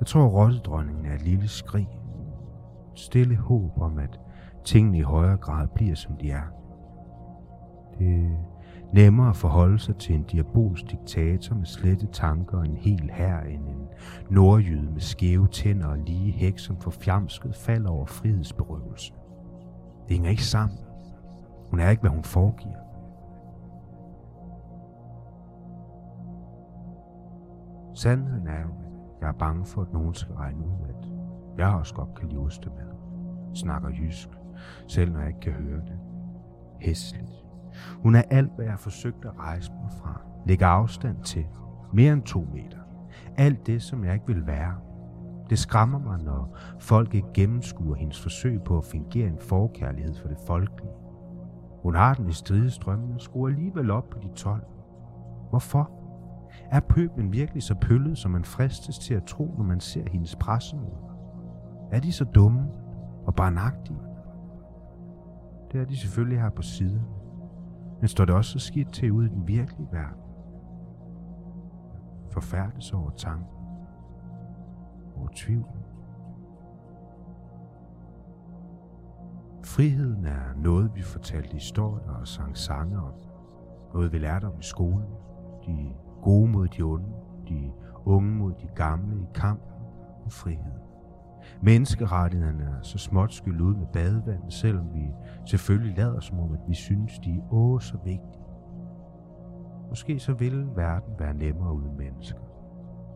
Jeg 0.00 0.06
tror, 0.06 0.26
rottedronningen 0.26 1.06
er 1.06 1.14
et 1.14 1.22
lille 1.22 1.48
skrig. 1.48 1.88
Et 2.92 2.98
stille 2.98 3.36
håb 3.36 3.80
om, 3.80 3.98
at 3.98 4.20
tingene 4.64 4.98
i 4.98 5.02
højere 5.02 5.36
grad 5.36 5.68
bliver, 5.74 5.94
som 5.94 6.16
de 6.16 6.30
er. 6.30 6.42
Det 7.98 8.06
er 8.06 8.54
nemmere 8.92 9.28
at 9.28 9.36
forholde 9.36 9.78
sig 9.78 9.96
til 9.96 10.14
en 10.14 10.22
diabolsk 10.22 10.90
diktator 10.90 11.54
med 11.54 11.66
slette 11.66 12.06
tanker 12.06 12.58
og 12.58 12.66
en 12.66 12.76
hel 12.76 13.10
her 13.12 13.40
end 13.40 13.68
en 13.68 13.88
nordjyde 14.30 14.92
med 14.92 15.00
skæve 15.00 15.46
tænder 15.46 15.86
og 15.86 15.98
lige 15.98 16.32
hæk, 16.32 16.58
som 16.58 16.76
for 16.80 16.90
fjamsket 16.90 17.56
falder 17.56 17.90
over 17.90 18.06
frihedsberøvelse. 18.06 19.12
Det 20.08 20.16
hænger 20.16 20.30
ikke 20.30 20.44
sammen. 20.44 20.78
Hun 21.70 21.80
er 21.80 21.90
ikke, 21.90 22.00
hvad 22.00 22.10
hun 22.10 22.24
foregiver. 22.24 22.83
Sandheden 27.94 28.46
er 28.46 28.60
jo, 28.60 28.68
at 28.68 29.20
jeg 29.20 29.28
er 29.28 29.32
bange 29.32 29.64
for, 29.64 29.82
at 29.82 29.92
nogen 29.92 30.14
skal 30.14 30.34
regne 30.34 30.58
ud, 30.58 30.88
at 30.88 31.08
jeg 31.58 31.68
også 31.68 31.94
godt 31.94 32.14
kan 32.14 32.28
lide 32.28 32.40
ostemad. 32.40 32.94
Snakker 33.54 33.88
jysk, 33.88 34.28
selv 34.88 35.12
når 35.12 35.18
jeg 35.18 35.28
ikke 35.28 35.40
kan 35.40 35.52
høre 35.52 35.80
det. 35.80 35.98
Hæsligt. 36.80 37.44
Hun 38.02 38.14
er 38.14 38.22
alt, 38.30 38.54
hvad 38.54 38.64
jeg 38.64 38.72
har 38.72 38.78
forsøgt 38.78 39.24
at 39.24 39.38
rejse 39.38 39.72
mig 39.72 39.90
fra. 39.92 40.20
Lægge 40.46 40.66
afstand 40.66 41.22
til. 41.22 41.46
Mere 41.92 42.12
end 42.12 42.22
to 42.22 42.46
meter. 42.54 42.78
Alt 43.36 43.66
det, 43.66 43.82
som 43.82 44.04
jeg 44.04 44.14
ikke 44.14 44.26
vil 44.26 44.46
være. 44.46 44.74
Det 45.50 45.58
skræmmer 45.58 45.98
mig, 45.98 46.22
når 46.22 46.56
folk 46.78 47.14
ikke 47.14 47.28
gennemskuer 47.34 47.94
hendes 47.94 48.22
forsøg 48.22 48.62
på 48.62 48.78
at 48.78 48.84
fingere 48.84 49.28
en 49.28 49.38
forkærlighed 49.38 50.14
for 50.14 50.28
det 50.28 50.38
folkelige. 50.46 50.92
Hun 51.82 51.94
har 51.94 52.14
den 52.14 52.28
i 52.28 52.32
stridestrømmen 52.32 53.14
og 53.14 53.20
skruer 53.20 53.48
alligevel 53.48 53.90
op 53.90 54.10
på 54.10 54.18
de 54.18 54.28
12. 54.28 54.62
Hvorfor? 55.50 55.93
Er 56.70 56.80
pøblen 56.80 57.32
virkelig 57.32 57.62
så 57.62 57.74
pøllet, 57.74 58.18
som 58.18 58.30
man 58.30 58.44
fristes 58.44 58.98
til 58.98 59.14
at 59.14 59.24
tro, 59.24 59.54
når 59.58 59.64
man 59.64 59.80
ser 59.80 60.10
hendes 60.10 60.36
pressemøder? 60.36 61.16
Er 61.92 62.00
de 62.00 62.12
så 62.12 62.24
dumme 62.24 62.68
og 63.26 63.34
barnagtige? 63.34 63.98
Det 65.72 65.80
er 65.80 65.84
de 65.84 65.96
selvfølgelig 65.96 66.40
her 66.40 66.50
på 66.50 66.62
siden. 66.62 67.02
Men 68.00 68.08
står 68.08 68.24
det 68.24 68.34
også 68.34 68.52
så 68.52 68.58
skidt 68.58 68.92
til 68.92 69.12
ude 69.12 69.26
i 69.26 69.28
den 69.28 69.48
virkelige 69.48 69.88
verden? 69.92 70.22
Forfærdes 72.30 72.92
over 72.92 73.10
tanken. 73.10 73.46
Over 75.16 75.28
tvivl. 75.36 75.66
Friheden 79.64 80.24
er 80.24 80.54
noget, 80.56 80.90
vi 80.94 81.02
fortalte 81.02 81.52
historier 81.52 82.10
og 82.10 82.28
sang 82.28 82.56
sange 82.56 82.98
om. 82.98 83.12
Noget, 83.94 84.12
vi 84.12 84.18
lærte 84.18 84.44
om 84.44 84.60
i 84.60 84.62
skolen. 84.62 85.08
De 85.66 85.92
gode 86.24 86.50
mod 86.50 86.68
de 86.68 86.82
onde. 86.82 87.08
De 87.48 87.72
unge 88.04 88.30
mod 88.30 88.52
de 88.52 88.66
gamle 88.74 89.22
i 89.22 89.26
kamp 89.34 89.62
om 90.24 90.30
frihed. 90.30 90.72
Menneskerettighederne 91.62 92.64
er 92.64 92.82
så 92.82 92.98
småt 92.98 93.32
skyllet 93.32 93.60
ud 93.60 93.74
med 93.74 93.86
badevand, 93.92 94.50
selvom 94.50 94.94
vi 94.94 95.10
selvfølgelig 95.44 95.96
lader 95.96 96.20
som 96.20 96.38
om, 96.38 96.52
at 96.52 96.60
vi 96.68 96.74
synes, 96.74 97.18
de 97.18 97.30
er 97.30 97.52
åh 97.52 97.80
så 97.80 97.96
vigtige. 98.04 98.44
Måske 99.88 100.18
så 100.18 100.32
vil 100.32 100.76
verden 100.76 101.14
være 101.18 101.34
nemmere 101.34 101.74
uden 101.74 101.96
mennesker. 101.96 102.40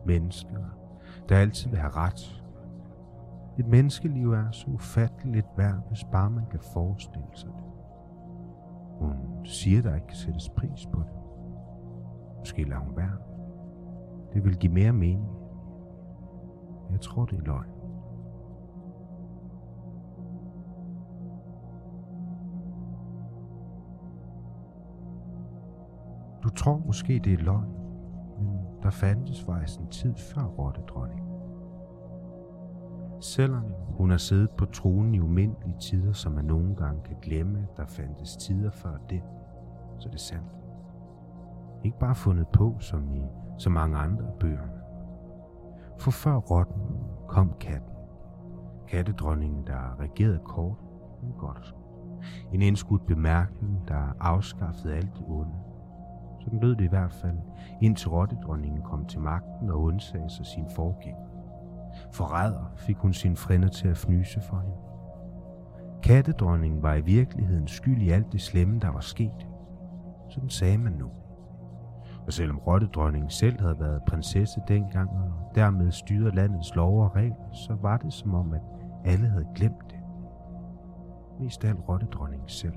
Mennesker, 0.05 0.59
der 1.29 1.37
altid 1.37 1.69
vil 1.69 1.79
have 1.79 1.93
ret. 1.93 2.43
Et 3.59 3.67
menneskeliv 3.67 4.31
er 4.31 4.51
så 4.51 4.67
ufatteligt 4.67 5.47
værd, 5.57 5.87
hvis 5.87 6.03
bare 6.11 6.29
man 6.29 6.45
kan 6.51 6.59
forestille 6.73 7.27
sig 7.33 7.49
det. 7.49 7.63
Hun 8.99 9.15
siger, 9.45 9.81
der 9.81 9.95
ikke 9.95 10.07
kan 10.07 10.17
sættes 10.17 10.49
pris 10.49 10.85
på 10.93 10.99
det. 10.99 11.18
Måske 12.39 12.63
lader 12.63 12.81
hun 12.81 12.97
være. 12.97 13.17
Det 14.33 14.45
vil 14.45 14.57
give 14.57 14.73
mere 14.73 14.93
mening. 14.93 15.29
Jeg 16.91 17.01
tror, 17.01 17.25
det 17.25 17.37
er 17.37 17.43
løgn. 17.43 17.69
Du 26.43 26.49
tror 26.49 26.81
måske, 26.85 27.19
det 27.23 27.33
er 27.33 27.37
løgn, 27.37 27.69
men 28.39 28.49
der 28.83 28.89
fandtes 28.89 29.43
faktisk 29.43 29.79
en 29.79 29.87
tid 29.87 30.15
før 30.15 30.43
rottedronning. 30.43 31.29
Selvom 33.21 33.63
hun 33.97 34.09
har 34.09 34.17
siddet 34.17 34.49
på 34.49 34.65
tronen 34.65 35.15
i 35.15 35.19
umindelige 35.19 35.77
tider, 35.79 36.13
som 36.13 36.31
man 36.31 36.45
nogle 36.45 36.75
gange 36.75 37.01
kan 37.03 37.17
glemme, 37.21 37.67
at 37.71 37.77
der 37.77 37.85
fandtes 37.85 38.37
tider 38.37 38.71
før 38.71 38.97
det, 39.09 39.21
så 39.97 40.09
det 40.09 40.15
er 40.15 40.19
sandt. 40.19 40.45
Ikke 41.83 41.99
bare 41.99 42.15
fundet 42.15 42.47
på, 42.47 42.75
som 42.79 43.13
i 43.15 43.21
så 43.57 43.69
mange 43.69 43.97
andre 43.97 44.25
bøger. 44.39 44.67
For 45.99 46.11
før 46.11 46.35
rotten 46.35 46.81
kom 47.27 47.53
katten. 47.59 47.93
Kattedronningen, 48.87 49.67
der 49.67 49.99
regerede 49.99 50.39
kort, 50.45 50.77
men 51.21 51.33
godt. 51.37 51.75
En 52.53 52.61
indskudt 52.61 53.05
bemærkning, 53.05 53.87
der 53.87 54.15
afskaffede 54.19 54.95
alt 54.95 55.13
det 55.13 55.23
onde. 55.27 55.55
Sådan 56.39 56.59
lød 56.59 56.75
det 56.75 56.85
i 56.85 56.87
hvert 56.89 57.13
fald, 57.13 57.37
indtil 57.81 58.09
rottedronningen 58.09 58.81
kom 58.81 59.05
til 59.05 59.19
magten 59.19 59.69
og 59.69 59.81
undsagde 59.81 60.29
sig 60.29 60.45
sin 60.45 60.65
forgænger. 60.75 61.29
Forræder 62.11 62.71
fik 62.75 62.97
hun 62.97 63.13
sin 63.13 63.35
frænder 63.35 63.67
til 63.67 63.87
at 63.87 63.97
fnyse 63.97 64.41
for 64.41 64.59
hende. 64.59 64.77
Kattedronningen 66.03 66.83
var 66.83 66.93
i 66.93 67.01
virkeligheden 67.01 67.67
skyld 67.67 68.01
i 68.01 68.09
alt 68.09 68.31
det 68.31 68.41
slemme, 68.41 68.79
der 68.79 68.89
var 68.89 68.99
sket. 68.99 69.47
Sådan 70.29 70.49
sagde 70.49 70.77
man 70.77 70.93
nu. 70.93 71.09
Og 72.29 72.33
selvom 72.33 72.57
rottedronningen 72.57 73.29
selv 73.29 73.61
havde 73.61 73.79
været 73.79 74.01
prinsesse 74.07 74.61
dengang 74.67 75.09
og 75.09 75.55
dermed 75.55 75.91
styrede 75.91 76.35
landets 76.35 76.75
lov 76.75 77.03
og 77.03 77.15
regler, 77.15 77.51
så 77.51 77.77
var 77.81 77.97
det 77.97 78.13
som 78.13 78.35
om, 78.35 78.53
at 78.53 78.61
alle 79.05 79.27
havde 79.27 79.47
glemt 79.55 79.83
det. 79.89 79.99
Mest 81.39 81.65
af 81.65 81.69
alt 81.69 81.79
rottedronningen 81.89 82.49
selv. 82.49 82.73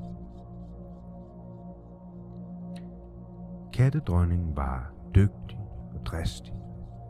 Kattedronningen 3.72 4.56
var 4.56 4.92
dygtig 5.14 5.58
og 5.94 6.06
dristig. 6.06 6.54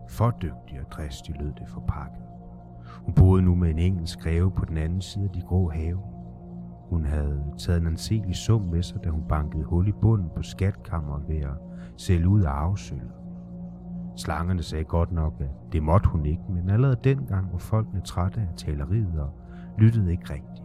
For 0.09 0.31
dygtig 0.31 0.81
og 0.81 0.91
dristig 0.91 1.35
lød 1.41 1.53
det 1.53 1.69
for 1.69 1.81
pakket. 1.89 2.23
Hun 3.05 3.15
boede 3.15 3.43
nu 3.43 3.55
med 3.55 3.71
en 3.71 3.79
engelsk 3.79 4.19
greve 4.19 4.51
på 4.51 4.65
den 4.65 4.77
anden 4.77 5.01
side 5.01 5.25
af 5.25 5.31
de 5.31 5.41
grå 5.41 5.71
have. 5.71 5.99
Hun 6.89 7.05
havde 7.05 7.45
taget 7.59 7.81
en 7.81 7.87
anselig 7.87 8.37
sum 8.37 8.63
med 8.63 8.83
sig, 8.83 9.05
da 9.05 9.09
hun 9.09 9.29
bankede 9.29 9.65
hul 9.65 9.89
i 9.89 9.93
bunden 9.93 10.31
på 10.37 10.43
skatkammeret 10.43 11.29
ved 11.29 11.37
at 11.37 11.72
sælge 11.97 12.29
ud 12.29 12.43
af 12.43 12.51
afsøl. 12.51 13.11
Slangerne 14.17 14.63
sagde 14.63 14.85
godt 14.85 15.13
nok, 15.13 15.41
at 15.41 15.51
det 15.73 15.83
måtte 15.83 16.09
hun 16.09 16.27
ikke, 16.27 16.43
men 16.49 16.71
allerede 16.71 17.01
dengang 17.05 17.53
var 17.53 17.59
folkene 17.59 18.01
trætte 18.01 18.41
af 18.41 18.49
taleriet 18.57 19.21
og 19.21 19.31
lyttede 19.79 20.11
ikke 20.11 20.33
rigtigt. 20.33 20.63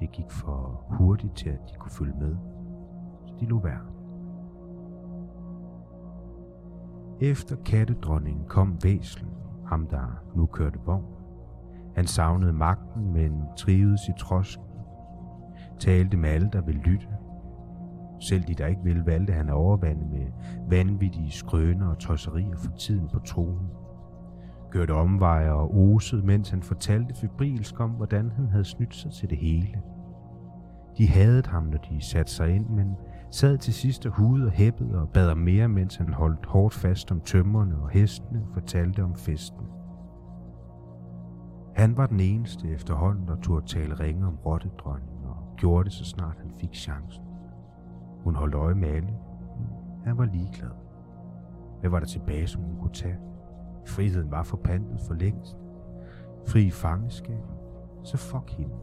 Det 0.00 0.12
gik 0.12 0.30
for 0.30 0.84
hurtigt 0.90 1.36
til, 1.36 1.48
at 1.48 1.60
de 1.68 1.74
kunne 1.78 1.90
følge 1.90 2.14
med, 2.20 2.36
så 3.26 3.34
de 3.40 3.46
lå 3.46 3.60
være. 3.60 3.80
Efter 7.20 7.56
kattedronningen 7.56 8.44
kom 8.44 8.78
væslen, 8.84 9.30
ham 9.66 9.86
der 9.86 10.22
nu 10.36 10.46
kørte 10.46 10.78
vogn. 10.86 11.04
Han 11.94 12.06
savnede 12.06 12.52
magten, 12.52 13.12
men 13.12 13.42
trivedes 13.56 14.00
i 14.08 14.12
trosken. 14.18 14.64
Talte 15.78 16.16
med 16.16 16.28
alle, 16.30 16.50
der 16.52 16.60
ville 16.60 16.80
lytte. 16.80 17.06
Selv 18.28 18.42
de, 18.42 18.54
der 18.54 18.66
ikke 18.66 18.82
ville, 18.84 19.06
valgte 19.06 19.32
han 19.32 19.48
at 19.48 19.54
overvande 19.54 20.06
med 20.06 20.26
vanvittige 20.68 21.30
skrøner 21.30 21.88
og 21.88 21.98
tosserier 21.98 22.56
for 22.56 22.72
tiden 22.78 23.08
på 23.12 23.18
tronen. 23.18 23.68
Kørte 24.70 24.94
omveje 24.94 25.52
og 25.52 25.74
osede, 25.76 26.26
mens 26.26 26.50
han 26.50 26.62
fortalte 26.62 27.14
febrilsk 27.14 27.80
om, 27.80 27.90
hvordan 27.90 28.30
han 28.30 28.48
havde 28.48 28.64
snydt 28.64 28.94
sig 28.94 29.12
til 29.12 29.30
det 29.30 29.38
hele. 29.38 29.82
De 30.98 31.08
hadede 31.08 31.48
ham, 31.48 31.62
når 31.62 31.78
de 31.78 32.00
satte 32.00 32.32
sig 32.32 32.54
ind, 32.54 32.68
men 32.68 32.96
sad 33.30 33.58
til 33.58 33.74
sidst 33.74 34.06
og 34.06 34.12
hudede 34.12 34.46
og 34.46 34.52
hæppede 34.52 35.00
og 35.00 35.08
bad 35.08 35.30
om 35.30 35.38
mere, 35.38 35.68
mens 35.68 35.96
han 35.96 36.12
holdt 36.12 36.46
hårdt 36.46 36.74
fast 36.74 37.12
om 37.12 37.20
tømmerne 37.20 37.76
og 37.82 37.90
hestene 37.90 38.42
og 38.48 38.54
fortalte 38.54 39.04
om 39.04 39.14
festen. 39.14 39.66
Han 41.76 41.96
var 41.96 42.06
den 42.06 42.20
eneste 42.20 42.68
efterhånden, 42.68 43.28
der 43.28 43.36
turde 43.36 43.66
tale 43.66 43.94
ringe 43.94 44.26
om 44.26 44.38
rottedronningen 44.46 45.24
og 45.24 45.56
gjorde 45.56 45.84
det, 45.84 45.92
så 45.92 46.04
snart 46.04 46.36
han 46.38 46.50
fik 46.60 46.74
chancen. 46.74 47.31
Hun 48.24 48.34
holdt 48.34 48.54
øje 48.54 48.74
med 48.74 48.88
alle. 48.88 49.14
Han 50.04 50.18
var 50.18 50.24
ligeglad. 50.24 50.70
Hvad 51.80 51.90
var 51.90 51.98
der 51.98 52.06
tilbage, 52.06 52.46
som 52.46 52.62
hun 52.62 52.76
kunne 52.76 52.92
tage? 52.92 53.18
Friheden 53.86 54.30
var 54.30 54.42
forpandet 54.42 55.00
for 55.00 55.14
længst. 55.14 55.56
Fri 56.46 56.70
fangeskab. 56.70 57.44
Så 58.02 58.16
fuck 58.16 58.50
hende. 58.50 58.74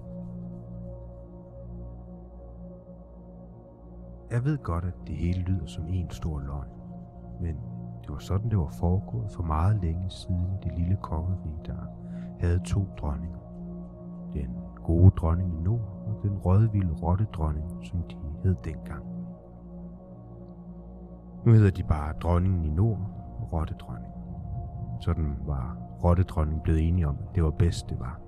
Jeg 4.32 4.46
ved 4.46 4.58
godt, 4.58 4.86
at 4.86 4.94
det 5.08 5.16
hele 5.16 5.42
lyder 5.42 5.66
som 5.66 5.88
en 5.88 6.10
stor 6.10 6.40
løgn, 6.40 6.70
men 7.42 7.56
det 8.02 8.10
var 8.10 8.18
sådan, 8.20 8.50
det 8.50 8.58
var 8.58 8.70
foregået 8.80 9.32
for 9.32 9.44
meget 9.44 9.82
længe 9.82 10.10
siden 10.10 10.48
det 10.64 10.72
lille 10.78 10.98
kongerige, 11.02 11.60
der 11.66 11.76
havde 12.40 12.60
to 12.66 12.88
dronninger. 12.98 13.40
Den 14.34 14.50
gode 14.84 15.10
dronning 15.10 15.54
i 15.54 15.62
nord 15.62 16.04
og 16.08 16.20
den 16.24 16.38
rødvilde 16.38 16.94
rottedronning, 16.94 17.86
som 17.86 18.04
de 18.04 18.16
hed 18.44 18.56
dengang. 18.64 19.19
Nu 21.46 21.52
hedder 21.52 21.72
de 21.72 21.84
bare 21.84 22.14
dronningen 22.14 22.66
i 22.66 22.70
nord 22.70 23.00
og 23.40 23.54
rottedronning. 23.54 24.14
Sådan 25.00 25.36
var 25.46 25.78
rottedronningen 26.04 26.62
blevet 26.62 26.88
enige 26.88 27.08
om, 27.08 27.18
at 27.30 27.36
det 27.36 27.44
var 27.44 27.52
bedst, 27.52 27.90
det 27.90 28.00
var. 28.00 28.20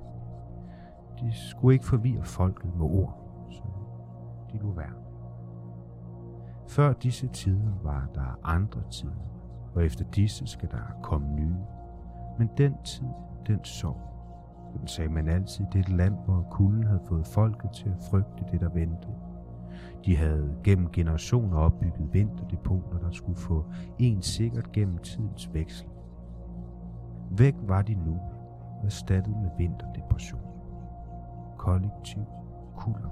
De 1.19 1.31
skulle 1.33 1.73
ikke 1.73 1.85
forvirre 1.85 2.23
folket 2.23 2.75
med 2.75 2.85
ord, 2.85 3.17
så 3.51 3.61
de 4.51 4.57
lå 4.57 4.71
være. 4.71 4.93
Før 6.67 6.93
disse 6.93 7.27
tider 7.27 7.71
var 7.83 8.07
der 8.15 8.39
andre 8.43 8.81
tider, 8.89 9.11
og 9.75 9.85
efter 9.85 10.05
disse 10.05 10.47
skal 10.47 10.71
der 10.71 10.99
komme 11.03 11.27
nye. 11.27 11.57
Men 12.37 12.49
den 12.57 12.75
tid, 12.83 13.07
den 13.47 13.63
sov. 13.63 14.01
Den 14.79 14.87
sagde 14.87 15.09
man 15.09 15.27
altid 15.27 15.65
det 15.73 15.89
land, 15.89 16.15
hvor 16.25 16.47
kulden 16.51 16.83
havde 16.83 17.01
fået 17.07 17.27
folket 17.27 17.71
til 17.71 17.89
at 17.89 18.03
frygte 18.09 18.45
det, 18.51 18.61
der 18.61 18.69
ventede. 18.69 19.15
De 20.05 20.17
havde 20.17 20.55
gennem 20.63 20.89
generationer 20.89 21.57
opbygget 21.57 22.13
vinterdepoter, 22.13 22.97
der 22.97 23.11
skulle 23.11 23.37
få 23.37 23.65
en 23.99 24.21
sikkert 24.21 24.71
gennem 24.71 24.97
tidens 24.97 25.53
veksel. 25.53 25.87
Væk 27.31 27.55
var 27.61 27.81
de 27.81 27.93
nu, 27.93 28.19
erstattet 28.83 29.35
med 29.37 29.49
vinterdepression. 29.57 30.41
Kollektiv 31.57 32.23
kulder. 32.75 33.09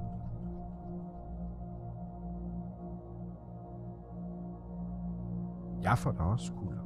Jeg 5.82 5.98
får 5.98 6.12
da 6.12 6.24
også 6.24 6.54
kulder, 6.54 6.84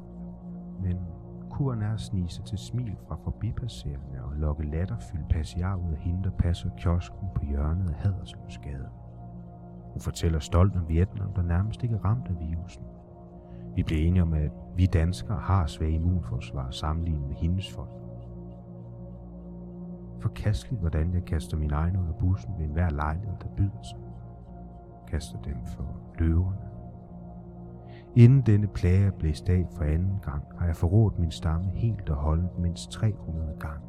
Men 0.80 0.98
kuren 1.50 1.82
er 1.82 1.94
at 1.94 2.00
snige 2.00 2.28
sig 2.28 2.44
til 2.44 2.58
smil 2.58 2.96
fra 3.08 3.16
forbipasserende 3.24 4.24
og 4.24 4.32
lokke 4.32 4.70
latterfyldt 4.70 5.28
passiar 5.28 5.76
ud 5.76 5.92
af 5.92 5.98
hende, 5.98 6.24
der 6.24 6.30
passer 6.30 6.70
kiosken 6.76 7.28
på 7.34 7.44
hjørnet 7.44 7.90
af 7.90 7.94
Hadersløsgade. 7.94 8.88
Hun 9.94 10.00
fortæller 10.00 10.38
stolt 10.38 10.76
om 10.76 10.88
Vietnam, 10.88 11.32
der 11.32 11.42
nærmest 11.42 11.82
ikke 11.82 11.94
er 11.94 12.04
ramt 12.04 12.28
af 12.28 12.34
virusen. 12.40 12.84
Vi 13.74 13.82
blev 13.82 14.06
enige 14.06 14.22
om, 14.22 14.32
at 14.32 14.50
vi 14.76 14.86
danskere 14.86 15.38
har 15.38 15.66
svag 15.66 15.90
immunforsvar 15.90 16.70
sammenlignet 16.70 17.28
med 17.28 17.36
hendes 17.36 17.72
folk. 17.72 17.90
Forkasteligt, 20.20 20.80
hvordan 20.80 21.14
jeg 21.14 21.24
kaster 21.24 21.56
min 21.56 21.72
egen 21.72 21.96
under 21.96 22.12
bussen 22.12 22.54
ved 22.58 22.64
enhver 22.64 22.90
lejlighed, 22.90 23.36
der 23.42 23.48
byder 23.56 23.82
sig. 23.82 23.98
Kaster 25.08 25.40
dem 25.40 25.56
for 25.66 26.00
løverne, 26.18 26.74
Inden 28.16 28.40
denne 28.40 28.66
plage 28.66 29.10
blev 29.10 29.18
blæst 29.18 29.48
af 29.48 29.66
for 29.76 29.84
anden 29.84 30.18
gang, 30.22 30.44
har 30.58 30.66
jeg 30.66 30.76
forrådt 30.76 31.18
min 31.18 31.30
stamme 31.30 31.70
helt 31.70 32.10
og 32.10 32.16
holdt 32.16 32.58
mindst 32.58 32.90
300 32.90 33.56
gange. 33.60 33.86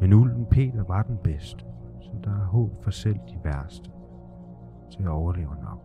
Men 0.00 0.12
ulden 0.12 0.46
Peter 0.46 0.84
var 0.84 1.02
den 1.02 1.16
bedste, 1.24 1.64
så 2.08 2.16
der 2.24 2.30
er 2.30 2.44
håb 2.44 2.76
for 2.82 2.90
selv 2.90 3.18
de 3.28 3.40
værste 3.44 3.90
til 4.90 5.02
at 5.02 5.08
overleve 5.08 5.54
nok. 5.62 5.84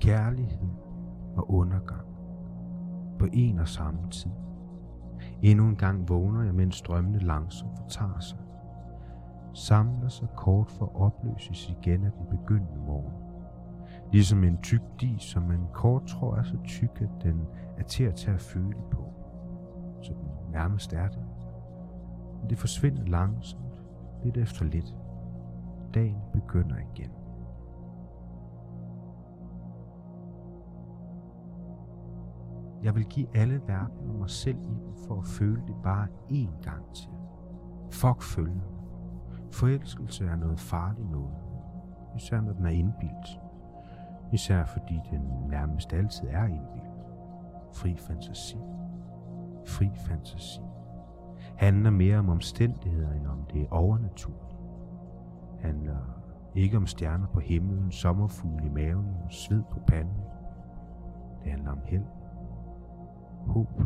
Kærlighed 0.00 0.68
og 1.36 1.50
undergang 1.54 2.06
på 3.18 3.26
en 3.32 3.58
og 3.58 3.68
samme 3.68 4.10
tid. 4.10 4.30
Endnu 5.42 5.68
en 5.68 5.76
gang 5.76 6.08
vågner 6.08 6.42
jeg, 6.42 6.54
mens 6.54 6.82
drømmene 6.82 7.18
langsomt 7.18 7.78
fortager 7.78 8.20
sig. 8.20 8.38
Samler 9.54 10.08
sig 10.08 10.28
kort 10.36 10.70
for 10.70 10.84
at 10.84 10.94
opløses 10.94 11.68
igen 11.68 12.04
af 12.04 12.12
den 12.12 12.26
begyndende 12.38 12.80
morgen. 12.86 13.29
Ligesom 14.12 14.44
en 14.44 14.62
tyk 14.62 14.82
dis, 15.00 15.22
som 15.22 15.42
man 15.42 15.60
kort 15.72 16.06
tror 16.06 16.36
er 16.36 16.42
så 16.42 16.56
tyk, 16.64 17.00
at 17.00 17.22
den 17.22 17.46
er 17.78 17.82
til 17.82 18.04
at 18.04 18.14
tage 18.14 18.34
at 18.34 18.40
føle 18.40 18.76
på. 18.90 19.12
Så 20.02 20.12
den 20.12 20.52
nærmest 20.52 20.92
er 20.92 21.08
det. 21.08 21.22
Men 22.40 22.50
det 22.50 22.58
forsvinder 22.58 23.04
langsomt, 23.04 23.82
lidt 24.24 24.36
efter 24.36 24.64
lidt. 24.64 24.96
Dagen 25.94 26.18
begynder 26.32 26.76
igen. 26.76 27.10
Jeg 32.82 32.94
vil 32.94 33.04
give 33.04 33.36
alle 33.36 33.60
verden 33.66 34.08
og 34.10 34.14
mig 34.14 34.30
selv 34.30 34.58
i 34.58 34.64
dem 34.64 34.94
for 35.06 35.18
at 35.18 35.24
føle 35.24 35.62
det 35.66 35.76
bare 35.82 36.06
én 36.30 36.62
gang 36.62 36.94
til. 36.94 37.10
Fuck 37.90 38.22
følgende. 38.22 38.64
Forelskelse 39.52 40.26
er 40.26 40.36
noget 40.36 40.60
farligt 40.60 41.10
noget. 41.10 41.34
Især 42.16 42.40
når 42.40 42.52
den 42.52 42.66
er 42.66 42.70
indbildt. 42.70 43.40
Især 44.32 44.64
fordi 44.64 45.00
den 45.10 45.20
nærmest 45.50 45.92
altid 45.92 46.28
er 46.28 46.44
indbildt. 46.44 46.90
Fri 47.72 47.96
fantasi. 47.96 48.56
Fri 49.66 49.90
fantasi. 49.94 50.60
Handler 51.56 51.90
mere 51.90 52.18
om 52.18 52.28
omstændigheder, 52.28 53.12
end 53.12 53.26
om 53.26 53.44
det 53.52 53.66
overnaturlige. 53.70 54.58
Handler 55.60 56.20
ikke 56.54 56.76
om 56.76 56.86
stjerner 56.86 57.26
på 57.26 57.40
himlen, 57.40 57.90
sommerfugle 57.90 58.66
i 58.66 58.68
maven 58.68 59.06
og 59.24 59.32
sved 59.32 59.62
på 59.70 59.80
panden. 59.86 60.22
Det 61.44 61.50
handler 61.50 61.72
om 61.72 61.80
held 61.84 62.04
håb. 63.46 63.82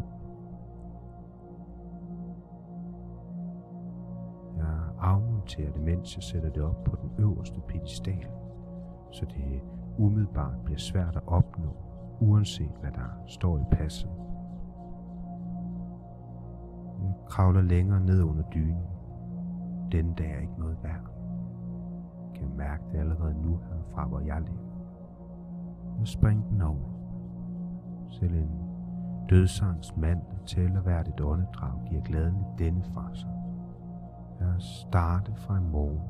Jeg 4.57 4.81
afmonterer 4.99 5.73
det, 5.73 5.81
mens 5.81 6.17
jeg 6.17 6.23
sætter 6.23 6.51
det 6.51 6.63
op 6.63 6.85
på 6.85 6.97
den 7.03 7.11
øverste 7.19 7.61
pedestal, 7.69 8.27
så 9.11 9.25
det 9.25 9.63
umiddelbart 9.99 10.57
bliver 10.65 10.79
svært 10.79 11.17
at 11.17 11.23
opnå, 11.27 11.77
uanset 12.21 12.73
hvad 12.81 12.91
der 12.93 13.23
står 13.27 13.59
i 13.59 13.65
passet. 13.71 14.11
Hun 16.99 17.15
kravler 17.27 17.63
længere 17.63 18.01
ned 18.01 18.23
under 18.23 18.43
dynen. 18.43 18.87
Den 19.93 20.13
dag 20.13 20.31
er 20.31 20.41
ikke 20.41 20.59
noget 20.59 20.79
værd. 20.83 21.11
Jeg 22.33 22.41
kan 22.41 22.57
mærke 22.57 22.83
det 22.93 22.99
allerede 22.99 23.35
nu 23.43 23.57
herfra, 23.57 24.07
hvor 24.07 24.21
jeg 24.21 24.41
lever. 24.41 24.65
Nu 25.99 26.05
spring 26.05 26.51
den 26.51 26.63
over. 26.63 26.91
Selv 28.11 28.35
en 28.35 28.51
Dødsangs 29.29 29.97
mand, 29.97 30.21
der 30.21 30.45
tæller 30.47 30.81
hvert 30.81 31.09
et 31.09 31.21
åndedrag, 31.21 31.81
giver 31.89 32.03
gladeligt 32.03 32.59
denne 32.59 32.83
fra 32.83 33.11
sig. 33.15 33.31
Jeg 34.41 34.55
starte 34.59 35.35
fra 35.35 35.57
i 35.59 35.63
morgen. 35.63 36.01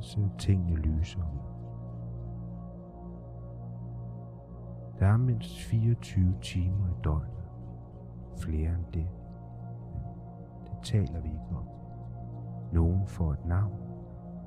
Så 0.00 0.10
ser 0.10 0.28
tingene 0.38 0.76
lyse 0.76 1.18
ud. 1.18 1.51
Der 5.02 5.08
er 5.08 5.16
mindst 5.16 5.58
24 5.58 6.34
timer 6.42 6.88
i 6.88 7.02
døgnet. 7.04 7.50
Flere 8.36 8.74
end 8.74 8.84
det. 8.94 9.08
Men 10.54 10.64
det 10.64 10.82
taler 10.82 11.20
vi 11.20 11.28
ikke 11.28 11.56
om. 11.56 11.68
Nogen 12.72 13.06
får 13.06 13.32
et 13.32 13.44
navn, 13.46 13.80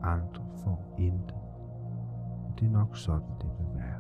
andre 0.04 0.46
får 0.64 0.96
intet. 0.98 1.36
Det 2.60 2.68
er 2.68 2.72
nok 2.72 2.98
sådan, 2.98 3.30
det 3.42 3.50
vil 3.60 3.82
være. 3.82 3.95